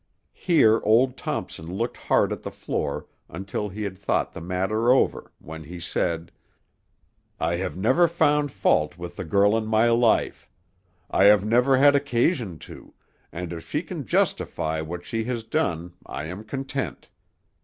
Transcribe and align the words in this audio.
Here 0.33 0.79
old 0.83 1.15
Thompson 1.15 1.67
looked 1.71 1.95
hard 1.95 2.33
at 2.33 2.41
the 2.41 2.49
floor 2.49 3.05
until 3.29 3.69
he 3.69 3.83
had 3.83 3.95
thought 3.99 4.33
the 4.33 4.41
matter 4.41 4.89
over, 4.91 5.31
when 5.37 5.65
he 5.65 5.79
said, 5.79 6.31
"I 7.39 7.57
have 7.57 7.77
never 7.77 8.07
found 8.07 8.51
fault 8.51 8.97
with 8.97 9.15
the 9.15 9.23
girl 9.23 9.55
in 9.55 9.67
my 9.67 9.91
life; 9.91 10.49
I 11.11 11.25
have 11.25 11.45
never 11.45 11.77
had 11.77 11.95
occasion 11.95 12.57
to, 12.65 12.95
and 13.31 13.53
if 13.53 13.69
she 13.69 13.83
can 13.83 14.07
justify 14.07 14.81
what 14.81 15.05
she 15.05 15.25
has 15.25 15.43
done 15.43 15.93
I 16.03 16.25
am 16.25 16.45
content. 16.45 17.09